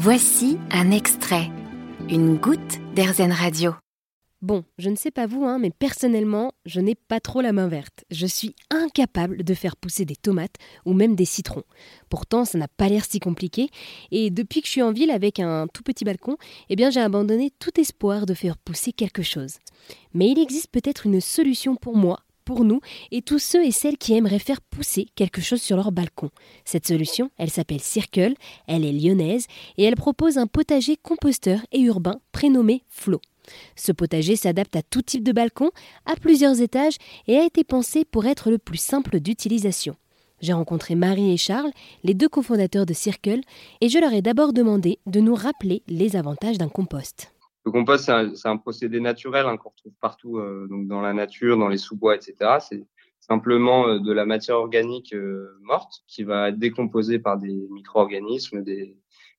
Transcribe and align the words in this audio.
Voici 0.00 0.58
un 0.70 0.92
extrait, 0.92 1.50
une 2.08 2.36
goutte 2.36 2.78
d'Airzen 2.94 3.32
Radio. 3.32 3.74
Bon, 4.42 4.62
je 4.78 4.90
ne 4.90 4.94
sais 4.94 5.10
pas 5.10 5.26
vous, 5.26 5.44
hein, 5.44 5.58
mais 5.58 5.70
personnellement, 5.70 6.52
je 6.64 6.78
n'ai 6.78 6.94
pas 6.94 7.18
trop 7.18 7.40
la 7.40 7.52
main 7.52 7.66
verte. 7.66 8.04
Je 8.12 8.24
suis 8.24 8.54
incapable 8.70 9.42
de 9.42 9.54
faire 9.54 9.74
pousser 9.74 10.04
des 10.04 10.14
tomates 10.14 10.54
ou 10.84 10.92
même 10.92 11.16
des 11.16 11.24
citrons. 11.24 11.64
Pourtant, 12.10 12.44
ça 12.44 12.58
n'a 12.58 12.68
pas 12.68 12.88
l'air 12.88 13.04
si 13.04 13.18
compliqué. 13.18 13.70
Et 14.12 14.30
depuis 14.30 14.60
que 14.60 14.68
je 14.68 14.72
suis 14.72 14.82
en 14.82 14.92
ville 14.92 15.10
avec 15.10 15.40
un 15.40 15.66
tout 15.66 15.82
petit 15.82 16.04
balcon, 16.04 16.36
eh 16.68 16.76
bien, 16.76 16.90
j'ai 16.90 17.00
abandonné 17.00 17.50
tout 17.58 17.80
espoir 17.80 18.24
de 18.24 18.34
faire 18.34 18.56
pousser 18.56 18.92
quelque 18.92 19.24
chose. 19.24 19.56
Mais 20.14 20.30
il 20.30 20.38
existe 20.38 20.70
peut-être 20.70 21.06
une 21.06 21.20
solution 21.20 21.74
pour 21.74 21.96
moi 21.96 22.20
pour 22.48 22.64
nous 22.64 22.80
et 23.10 23.20
tous 23.20 23.38
ceux 23.38 23.62
et 23.62 23.70
celles 23.70 23.98
qui 23.98 24.14
aimeraient 24.14 24.38
faire 24.38 24.62
pousser 24.62 25.08
quelque 25.16 25.42
chose 25.42 25.60
sur 25.60 25.76
leur 25.76 25.92
balcon. 25.92 26.30
Cette 26.64 26.86
solution, 26.86 27.30
elle 27.36 27.50
s'appelle 27.50 27.82
Circle, 27.82 28.32
elle 28.66 28.86
est 28.86 28.92
lyonnaise 28.92 29.44
et 29.76 29.84
elle 29.84 29.96
propose 29.96 30.38
un 30.38 30.46
potager 30.46 30.96
composteur 30.96 31.60
et 31.72 31.80
urbain 31.80 32.22
prénommé 32.32 32.84
Flo. 32.88 33.20
Ce 33.76 33.92
potager 33.92 34.34
s'adapte 34.34 34.76
à 34.76 34.82
tout 34.82 35.02
type 35.02 35.24
de 35.24 35.32
balcon, 35.32 35.72
à 36.06 36.16
plusieurs 36.16 36.62
étages 36.62 36.96
et 37.26 37.36
a 37.36 37.44
été 37.44 37.64
pensé 37.64 38.06
pour 38.06 38.24
être 38.24 38.50
le 38.50 38.56
plus 38.56 38.80
simple 38.80 39.20
d'utilisation. 39.20 39.94
J'ai 40.40 40.54
rencontré 40.54 40.94
Marie 40.94 41.32
et 41.32 41.36
Charles, 41.36 41.72
les 42.02 42.14
deux 42.14 42.30
cofondateurs 42.30 42.86
de 42.86 42.94
Circle, 42.94 43.40
et 43.82 43.90
je 43.90 43.98
leur 43.98 44.14
ai 44.14 44.22
d'abord 44.22 44.54
demandé 44.54 45.00
de 45.04 45.20
nous 45.20 45.34
rappeler 45.34 45.82
les 45.86 46.16
avantages 46.16 46.56
d'un 46.56 46.70
compost. 46.70 47.30
Le 47.68 47.72
compost, 47.72 48.10
c'est 48.34 48.48
un, 48.48 48.56
procédé 48.56 48.98
naturel 48.98 49.44
hein, 49.44 49.58
qu'on 49.58 49.68
retrouve 49.68 49.92
partout 50.00 50.38
euh, 50.38 50.66
donc 50.70 50.88
dans 50.88 51.02
la 51.02 51.12
nature, 51.12 51.58
dans 51.58 51.68
les 51.68 51.76
sous-bois, 51.76 52.16
etc. 52.16 52.56
C'est 52.60 52.86
simplement 53.20 53.86
euh, 53.86 53.98
de 53.98 54.10
la 54.10 54.24
matière 54.24 54.56
organique 54.56 55.12
euh, 55.12 55.54
morte 55.60 56.02
qui 56.06 56.24
va 56.24 56.48
être 56.48 56.58
décomposée 56.58 57.18
par 57.18 57.36
des 57.36 57.68
micro-organismes, 57.70 58.62
des, 58.64 58.96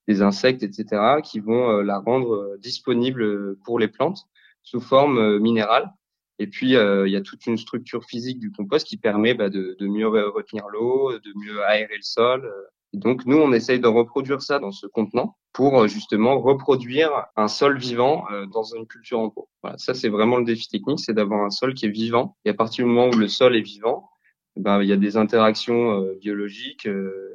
des, 0.07 0.21
insectes, 0.21 0.61
etc., 0.61 1.21
qui 1.23 1.39
vont 1.39 1.81
la 1.81 1.97
rendre 1.97 2.55
disponible 2.59 3.57
pour 3.65 3.79
les 3.79 3.87
plantes 3.87 4.27
sous 4.61 4.79
forme 4.79 5.39
minérale. 5.39 5.91
Et 6.37 6.45
puis, 6.45 6.73
il 6.73 7.11
y 7.11 7.15
a 7.15 7.21
toute 7.21 7.47
une 7.47 7.57
structure 7.57 8.03
physique 8.05 8.39
du 8.39 8.51
compost 8.51 8.85
qui 8.85 8.97
permet 8.97 9.33
bah, 9.33 9.49
de, 9.49 9.75
de, 9.79 9.87
mieux 9.87 10.07
retenir 10.07 10.67
l'eau, 10.67 11.17
de 11.17 11.33
mieux 11.35 11.63
aérer 11.63 11.95
le 11.97 12.03
sol, 12.03 12.47
donc 12.93 13.25
nous, 13.25 13.37
on 13.37 13.51
essaye 13.51 13.79
de 13.79 13.87
reproduire 13.87 14.41
ça 14.41 14.59
dans 14.59 14.71
ce 14.71 14.87
contenant 14.87 15.37
pour 15.53 15.81
euh, 15.81 15.87
justement 15.87 16.39
reproduire 16.39 17.27
un 17.35 17.47
sol 17.47 17.77
vivant 17.77 18.25
euh, 18.31 18.47
dans 18.47 18.63
une 18.63 18.87
culture 18.87 19.19
en 19.19 19.29
pot. 19.29 19.47
Voilà, 19.61 19.77
ça 19.77 19.93
c'est 19.93 20.09
vraiment 20.09 20.37
le 20.37 20.45
défi 20.45 20.67
technique, 20.67 20.99
c'est 20.99 21.13
d'avoir 21.13 21.43
un 21.45 21.51
sol 21.51 21.75
qui 21.75 21.85
est 21.85 21.89
vivant. 21.89 22.35
Et 22.45 22.49
à 22.49 22.53
partir 22.53 22.85
du 22.85 22.91
moment 22.91 23.09
où 23.09 23.17
le 23.17 23.27
sol 23.27 23.55
est 23.55 23.61
vivant, 23.61 24.09
ben, 24.55 24.81
il 24.81 24.89
y 24.89 24.91
a 24.91 24.97
des 24.97 25.17
interactions 25.17 26.01
euh, 26.01 26.17
biologiques, 26.19 26.87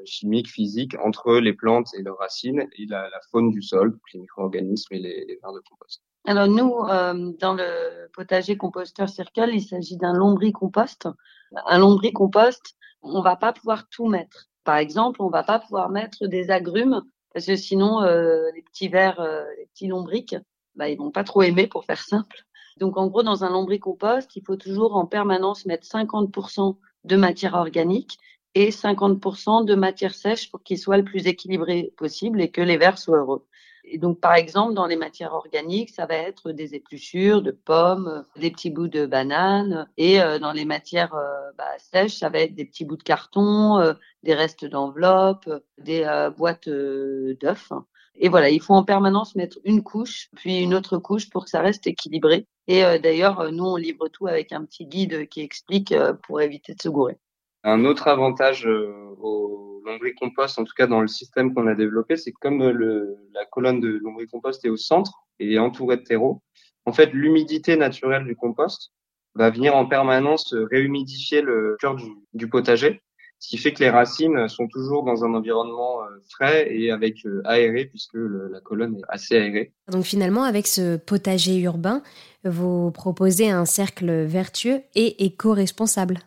chimiques, 0.05 0.51
physiques 0.51 0.97
entre 1.03 1.37
les 1.37 1.53
plantes 1.53 1.89
et 1.97 2.03
leurs 2.03 2.19
racines 2.19 2.67
et 2.77 2.87
la, 2.87 3.09
faune 3.31 3.51
du 3.51 3.63
sol, 3.63 3.97
les 4.13 4.21
micro-organismes 4.21 4.95
et 4.95 4.99
les, 4.99 5.25
les 5.25 5.39
vers 5.41 5.53
de 5.53 5.61
compost. 5.61 6.03
Alors 6.27 6.49
nous, 6.49 6.73
dans 7.39 7.55
le 7.55 8.09
potager 8.13 8.57
composteur 8.57 9.09
Circle, 9.09 9.51
il 9.53 9.63
s'agit 9.63 9.99
d'un 9.99 10.15
lombricompost. 10.15 11.09
Un 11.67 11.79
lombricompost, 11.79 12.77
on 13.03 13.23
va 13.23 13.37
pas 13.37 13.53
pouvoir 13.53 13.89
tout 13.89 14.07
mettre. 14.07 14.49
Par 14.65 14.77
exemple, 14.77 15.23
on 15.23 15.29
va 15.29 15.43
pas 15.43 15.59
pouvoir 15.59 15.91
mettre 15.91 16.27
des 16.27 16.51
agrumes 16.51 17.03
parce 17.33 17.47
que 17.47 17.57
sinon 17.57 18.03
euh, 18.03 18.51
les 18.55 18.63
petits 18.63 18.89
vers, 18.89 19.21
euh, 19.21 19.45
les 19.59 19.67
petits 19.67 19.89
lombriques, 19.89 20.37
bah, 20.77 20.89
ils 20.89 20.97
vont 20.97 21.11
pas 21.11 21.25
trop 21.25 21.43
aimer 21.43 21.67
pour 21.67 21.85
faire 21.85 22.03
simple. 22.03 22.45
Donc 22.79 22.97
en 22.97 23.07
gros, 23.09 23.23
dans 23.23 23.45
un 23.45 23.51
lombricompost, 23.51 24.35
il 24.37 24.45
faut 24.45 24.57
toujours 24.57 24.97
en 24.97 25.07
permanence 25.07 25.67
mettre 25.67 25.87
50% 25.87 26.77
de 27.05 27.17
matière 27.17 27.55
organique 27.55 28.19
et 28.55 28.71
50% 28.71 29.65
de 29.65 29.75
matière 29.75 30.15
sèche 30.15 30.51
pour 30.51 30.63
qu'il 30.63 30.79
soit 30.79 30.97
le 30.97 31.05
plus 31.05 31.27
équilibré 31.27 31.93
possible 31.97 32.41
et 32.41 32.51
que 32.51 32.61
les 32.61 32.77
vers 32.77 32.99
soient 32.99 33.19
heureux. 33.19 33.47
Et 33.95 33.99
donc, 33.99 34.19
par 34.19 34.35
exemple, 34.35 34.75
dans 34.75 34.89
les 34.89 34.97
matières 34.97 35.35
organiques, 35.35 35.91
ça 35.91 36.05
va 36.05 36.17
être 36.17 36.51
des 36.51 36.75
épluchures 36.75 37.43
de 37.43 37.53
pommes, 37.53 38.25
des 38.35 38.51
petits 38.51 38.71
bouts 38.71 38.89
de 38.89 39.07
bananes. 39.07 39.89
Et 39.97 40.21
euh, 40.21 40.41
dans 40.41 40.51
les 40.51 40.65
matières 40.65 41.15
euh, 41.15 41.53
bah, 41.57 41.71
sèches, 41.79 42.17
ça 42.17 42.29
va 42.29 42.41
être 42.41 42.57
des 42.57 42.65
petits 42.65 42.85
bouts 42.85 42.97
de 42.97 43.05
carton, 43.05 43.79
euh, 43.79 43.93
des 44.25 44.35
restes 44.35 44.65
d'enveloppe, 44.65 45.49
des 45.79 46.03
boîtes 46.37 46.69
d'œufs. 46.69 47.71
Et 48.17 48.29
voilà, 48.29 48.51
il 48.51 48.61
faut 48.61 48.75
en 48.75 48.83
permanence 48.83 49.37
mettre 49.37 49.59
une 49.63 49.85
couche, 49.85 50.29
puis 50.35 50.59
une 50.59 50.75
autre 50.75 50.99
couche 50.99 51.31
pour 51.31 51.45
que 51.45 51.51
ça 51.51 51.61
reste 51.61 51.87
équilibré. 51.87 52.49
Et 52.67 52.83
d'ailleurs, 52.99 53.53
nous, 53.53 53.65
on 53.65 53.77
livre 53.77 54.09
tout 54.09 54.27
avec 54.27 54.53
un 54.53 54.65
petit 54.65 54.87
guide 54.87 55.29
qui 55.29 55.41
explique 55.41 55.95
pour 56.25 56.41
éviter 56.41 56.75
de 56.75 56.83
se 56.83 56.89
gourer. 56.89 57.17
Un 57.63 57.85
autre 57.85 58.09
avantage 58.09 58.67
au 58.67 59.54
lombricompost, 59.85 60.59
en 60.59 60.65
tout 60.65 60.73
cas 60.77 60.87
dans 60.87 61.01
le 61.01 61.09
système 61.09 61.55
qu'on 61.55 61.67
a 61.67 61.75
développé, 61.75 62.17
c'est 62.17 62.33
que 62.33 62.39
comme 62.41 62.61
la 62.61 63.45
colonne 63.47 63.81
de 63.81 63.99
lombricompost 64.03 64.65
est 64.65 64.71
au 64.71 64.77
centre 64.77 65.25
et 65.39 65.55
est 65.55 65.59
entourée 65.59 65.97
de 65.97 66.03
terreau, 66.03 66.43
en 66.87 66.93
fait, 66.93 67.13
l'humidité 67.13 67.77
naturelle 67.77 68.25
du 68.25 68.37
compost 68.37 68.93
va 69.35 69.51
venir 69.51 69.75
en 69.75 69.87
permanence 69.87 70.55
réhumidifier 70.55 71.41
le 71.41 71.77
cœur 71.81 71.97
du, 71.97 72.05
du, 72.35 72.49
potager, 72.49 73.03
ce 73.39 73.49
qui 73.49 73.59
fait 73.59 73.73
que 73.73 73.83
les 73.83 73.91
racines 73.91 74.49
sont 74.49 74.69
toujours 74.69 75.05
dans 75.05 75.25
un 75.25 75.35
environnement 75.35 76.03
euh, 76.03 76.23
frais 76.31 76.69
et 76.71 76.91
avec 76.91 77.27
euh, 77.27 77.43
aéré 77.45 77.87
puisque 77.87 78.15
la 78.15 78.61
colonne 78.61 78.97
est 78.97 79.03
assez 79.09 79.37
aérée. 79.37 79.73
Donc 79.91 80.05
finalement, 80.05 80.45
avec 80.45 80.67
ce 80.67 80.97
potager 80.97 81.59
urbain, 81.59 82.03
vous 82.45 82.91
proposez 82.91 83.51
un 83.51 83.65
cercle 83.65 84.25
vertueux 84.25 84.83
et 84.95 85.25
éco-responsable. 85.25 86.21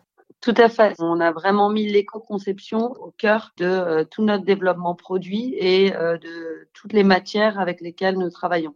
Tout 0.48 0.62
à 0.62 0.70
fait. 0.70 0.94
On 0.98 1.20
a 1.20 1.30
vraiment 1.30 1.68
mis 1.68 1.86
l'éco-conception 1.86 2.92
au 3.02 3.10
cœur 3.10 3.52
de 3.58 3.66
euh, 3.66 4.04
tout 4.04 4.22
notre 4.22 4.46
développement 4.46 4.94
produit 4.94 5.54
et 5.58 5.94
euh, 5.94 6.16
de 6.16 6.70
toutes 6.72 6.94
les 6.94 7.04
matières 7.04 7.60
avec 7.60 7.82
lesquelles 7.82 8.16
nous 8.16 8.30
travaillons. 8.30 8.74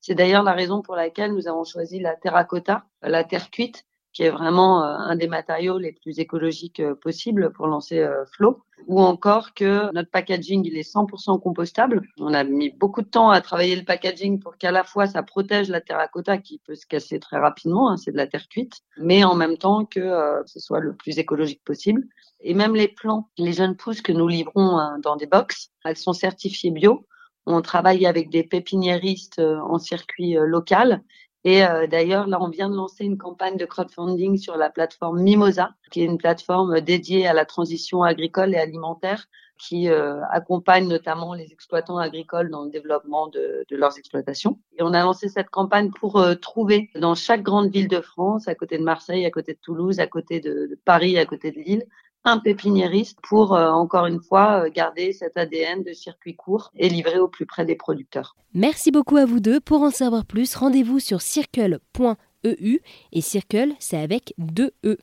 C'est 0.00 0.16
d'ailleurs 0.16 0.42
la 0.42 0.50
raison 0.50 0.82
pour 0.82 0.96
laquelle 0.96 1.32
nous 1.32 1.46
avons 1.46 1.62
choisi 1.62 2.00
la 2.00 2.16
terracotta, 2.16 2.86
la 3.02 3.22
terre 3.22 3.52
cuite, 3.52 3.84
qui 4.12 4.24
est 4.24 4.30
vraiment 4.30 4.84
euh, 4.84 4.96
un 4.96 5.16
des 5.16 5.26
matériaux 5.26 5.78
les 5.78 5.92
plus 5.92 6.18
écologiques 6.18 6.80
euh, 6.80 6.94
possibles 6.94 7.52
pour 7.52 7.66
lancer 7.66 8.00
euh, 8.00 8.24
Flow, 8.26 8.62
ou 8.86 9.00
encore 9.00 9.54
que 9.54 9.92
notre 9.94 10.10
packaging 10.10 10.64
il 10.66 10.76
est 10.76 10.88
100% 10.88 11.40
compostable. 11.40 12.02
On 12.18 12.34
a 12.34 12.44
mis 12.44 12.70
beaucoup 12.70 13.02
de 13.02 13.08
temps 13.08 13.30
à 13.30 13.40
travailler 13.40 13.76
le 13.76 13.84
packaging 13.84 14.38
pour 14.38 14.56
qu'à 14.58 14.70
la 14.70 14.84
fois 14.84 15.06
ça 15.06 15.22
protège 15.22 15.68
la 15.68 15.80
terracotta 15.80 16.38
qui 16.38 16.60
peut 16.66 16.74
se 16.74 16.86
casser 16.86 17.20
très 17.20 17.38
rapidement, 17.38 17.90
hein, 17.90 17.96
c'est 17.96 18.12
de 18.12 18.16
la 18.16 18.26
terre 18.26 18.48
cuite, 18.48 18.80
mais 18.98 19.24
en 19.24 19.34
même 19.34 19.56
temps 19.56 19.84
que 19.84 20.42
ce 20.46 20.60
soit 20.60 20.80
le 20.80 20.94
plus 20.94 21.18
écologique 21.18 21.62
possible. 21.64 22.02
Et 22.40 22.54
même 22.54 22.74
les 22.74 22.88
plants, 22.88 23.30
les 23.38 23.52
jeunes 23.52 23.76
pousses 23.76 24.02
que 24.02 24.12
nous 24.12 24.26
livrons 24.26 24.78
hein, 24.78 24.98
dans 25.02 25.16
des 25.16 25.26
box, 25.26 25.70
elles 25.84 25.96
sont 25.96 26.12
certifiées 26.12 26.72
bio. 26.72 27.06
On 27.46 27.62
travaille 27.62 28.06
avec 28.06 28.30
des 28.30 28.42
pépiniéristes 28.42 29.40
en 29.40 29.78
circuit 29.78 30.34
local 30.38 31.02
et 31.44 31.64
euh, 31.64 31.86
d'ailleurs, 31.86 32.28
là, 32.28 32.38
on 32.40 32.48
vient 32.48 32.70
de 32.70 32.76
lancer 32.76 33.04
une 33.04 33.18
campagne 33.18 33.56
de 33.56 33.64
crowdfunding 33.64 34.38
sur 34.38 34.56
la 34.56 34.70
plateforme 34.70 35.20
Mimosa, 35.20 35.74
qui 35.90 36.02
est 36.02 36.04
une 36.04 36.18
plateforme 36.18 36.80
dédiée 36.80 37.26
à 37.26 37.32
la 37.32 37.44
transition 37.44 38.02
agricole 38.02 38.54
et 38.54 38.58
alimentaire, 38.58 39.26
qui 39.58 39.88
euh, 39.88 40.24
accompagne 40.30 40.88
notamment 40.88 41.34
les 41.34 41.52
exploitants 41.52 41.98
agricoles 41.98 42.50
dans 42.50 42.64
le 42.64 42.70
développement 42.70 43.26
de, 43.28 43.64
de 43.68 43.76
leurs 43.76 43.98
exploitations. 43.98 44.58
Et 44.78 44.82
on 44.82 44.92
a 44.92 45.02
lancé 45.02 45.28
cette 45.28 45.50
campagne 45.50 45.90
pour 45.90 46.18
euh, 46.18 46.34
trouver 46.34 46.90
dans 46.94 47.14
chaque 47.14 47.42
grande 47.42 47.70
ville 47.70 47.88
de 47.88 48.00
France, 48.00 48.46
à 48.48 48.54
côté 48.54 48.78
de 48.78 48.84
Marseille, 48.84 49.26
à 49.26 49.30
côté 49.30 49.54
de 49.54 49.58
Toulouse, 49.60 49.98
à 49.98 50.06
côté 50.06 50.40
de, 50.40 50.68
de 50.70 50.78
Paris, 50.84 51.18
à 51.18 51.26
côté 51.26 51.50
de 51.50 51.60
Lille, 51.60 51.84
un 52.24 52.38
pépiniériste 52.38 53.18
pour, 53.22 53.54
euh, 53.54 53.70
encore 53.70 54.06
une 54.06 54.20
fois, 54.20 54.64
euh, 54.64 54.70
garder 54.70 55.12
cet 55.12 55.36
ADN 55.36 55.82
de 55.82 55.92
circuit 55.92 56.34
court 56.34 56.70
et 56.76 56.88
livrer 56.88 57.18
au 57.18 57.28
plus 57.28 57.46
près 57.46 57.64
des 57.64 57.74
producteurs. 57.74 58.36
Merci 58.54 58.90
beaucoup 58.90 59.16
à 59.16 59.24
vous 59.24 59.40
deux. 59.40 59.60
Pour 59.60 59.82
en 59.82 59.90
savoir 59.90 60.24
plus, 60.24 60.54
rendez-vous 60.54 61.00
sur 61.00 61.20
circle.eu 61.20 62.80
et 63.12 63.20
circle, 63.20 63.72
c'est 63.78 63.98
avec 63.98 64.34
deux 64.38 64.72
E. 64.84 64.98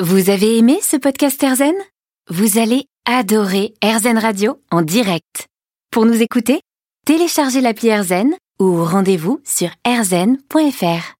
Vous 0.00 0.30
avez 0.30 0.58
aimé 0.58 0.78
ce 0.80 0.96
podcast 0.96 1.42
Erzen? 1.42 1.74
Vous 2.30 2.58
allez 2.58 2.86
adorer 3.04 3.74
Erzen 3.82 4.18
Radio 4.18 4.60
en 4.70 4.82
direct. 4.82 5.46
Pour 5.90 6.04
nous 6.04 6.22
écouter, 6.22 6.60
téléchargez 7.06 7.60
l'appli 7.60 7.88
Erzen 7.88 8.34
ou 8.60 8.84
rendez-vous 8.84 9.40
sur 9.44 9.70
erzen.fr. 9.84 11.14